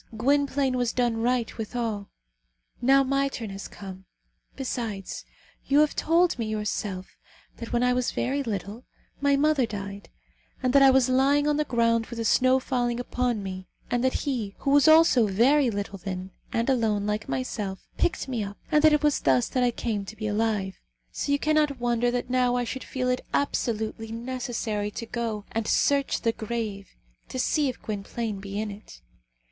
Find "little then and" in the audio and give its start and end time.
15.69-16.67